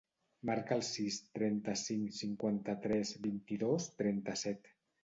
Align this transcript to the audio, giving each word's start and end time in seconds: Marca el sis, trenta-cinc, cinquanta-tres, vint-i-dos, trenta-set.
Marca 0.49 0.77
el 0.77 0.81
sis, 0.87 1.19
trenta-cinc, 1.39 2.17
cinquanta-tres, 2.23 3.17
vint-i-dos, 3.31 3.93
trenta-set. 4.03 4.79